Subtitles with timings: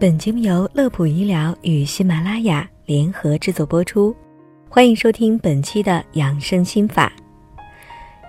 [0.00, 4.14] 本节目由乐普医疗与喜马拉雅联合制作播出，
[4.68, 7.12] 欢迎收听本期的养生心法。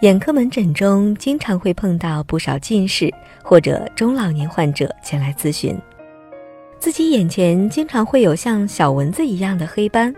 [0.01, 3.13] 眼科门诊中经常会碰到不少近视
[3.43, 5.77] 或者中老年患者前来咨询，
[6.79, 10.11] 自己眼前经常会有像小蚊子一样的黑斑，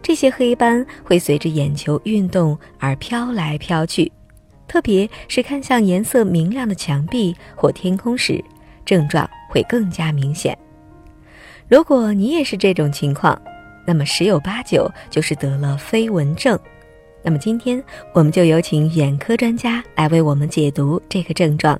[0.00, 4.10] 这些黑斑会随着眼球运动而飘来飘去，
[4.66, 8.42] 特别是看向颜色明亮的墙壁或天空时，
[8.86, 10.56] 症状会更加明显。
[11.68, 13.40] 如果你也是这种情况，
[13.84, 16.58] 那么十有八九就是得了飞蚊症。
[17.24, 21.78] 那么今天我们就有请眼科专家来为我们解读这个症状。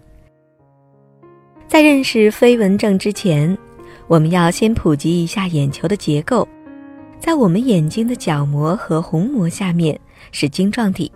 [1.69, 3.57] 在认识飞蚊症之前，
[4.09, 6.47] 我们要先普及一下眼球的结构。
[7.21, 9.99] 在我们眼睛的角膜和虹膜下面
[10.33, 11.11] 是晶状体，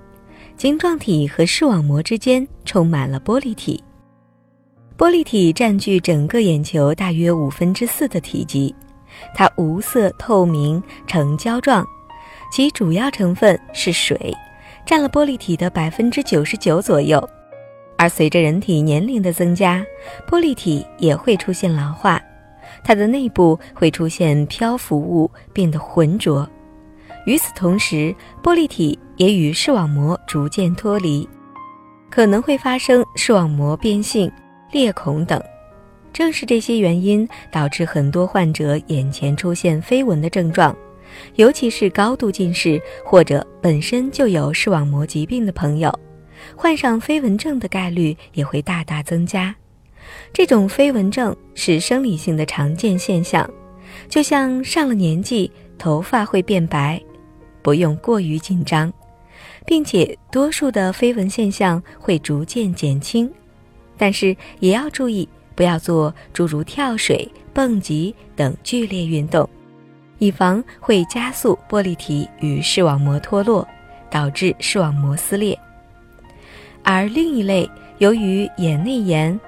[0.56, 3.82] 晶状体和视网膜之间充满了玻璃体。
[5.00, 8.74] 玻璃体占据整个眼球大约五分之四的体积，
[9.34, 11.82] 它无色透明呈胶状，
[12.52, 14.36] 其主要成分是水，
[14.84, 17.26] 占了玻璃体的百分之九十九左右。
[17.96, 19.82] 而随着人体年龄的增加，
[20.28, 22.20] 玻璃体也会出现老化，
[22.84, 26.46] 它的内部会出现漂浮物，变得浑浊。
[27.24, 31.26] 与此同时，玻璃体也与视网膜逐渐脱离，
[32.10, 34.30] 可能会发生视网膜变性。
[34.72, 35.42] 裂孔等，
[36.12, 40.76] 正是这些原因导致很多患者眼前出现飞蚊的症状，
[41.34, 45.92] 尤其是高度近视或者本身就有视网膜疾病的朋友，
[46.54, 49.54] 患上飞蚊症的概率也会大大增加。
[50.32, 53.48] 这种飞蚊症是生理性的常见现象，
[54.08, 57.00] 就像上了年纪头发会变白，
[57.62, 58.92] 不用过于紧张，
[59.66, 63.30] 并且多数的飞蚊现象会逐渐减轻。
[64.00, 69.46] 但是也要注意，不要做诸如跳水、蹦极等剧烈运动，
[70.16, 73.68] 以防会加速玻璃体与视网膜脱落，
[74.10, 75.56] 导致视网膜撕裂。
[76.82, 79.38] 而另一类由于眼内炎、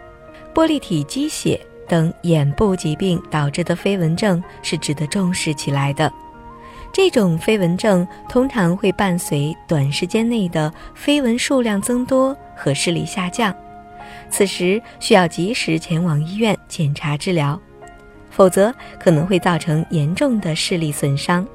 [0.53, 1.59] 玻璃体积血
[1.89, 6.13] 等眼部疾病导致的飞蚊症是值得重视起来的。
[6.93, 13.57] 这种飞蚊症通常会伴随短时间内的飞蚊数量增多和视力下降。
[14.33, 17.61] 此时需要及时前往医院检查治疗，
[18.31, 21.47] 否则可能会造成严重的视力损伤。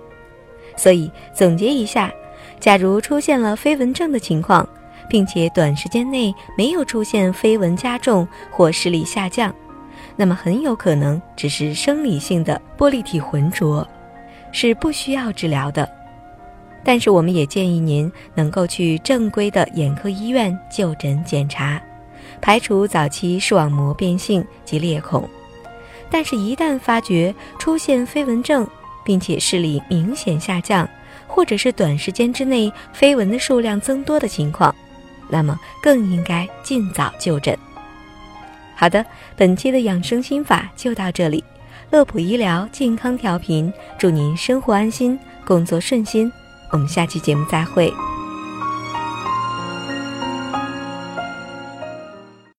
[0.76, 2.14] 所以总结一下，
[2.60, 4.68] 假如出现了飞蚊症的情况，
[5.10, 9.54] 并且短时间内没有出现飞蚊加重或视力下降，
[10.16, 13.86] 那么很有可能只是生理性的玻璃体浑浊，
[14.52, 15.90] 是不需要治疗的。
[16.84, 21.82] 但是我们也建议您能够去正规的眼科医院就诊检查。
[22.42, 25.28] 排除早期视网膜变性及裂孔，
[26.10, 28.68] 但是，一旦发觉出现飞蚊症，
[29.04, 30.88] 并且视力明显下降，
[31.28, 34.74] 或者是短时间之内飞蚊的数量增多的情况，
[35.30, 37.58] 那么更应该尽早就诊。
[38.76, 39.06] 好的，
[39.36, 41.44] 本期的养生心法就到这里，
[41.90, 46.32] 乐普医疗健康调频，祝您生活安心，工作顺心，
[46.72, 47.92] 我们下期节目再会。